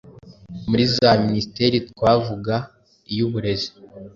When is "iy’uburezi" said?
3.11-3.69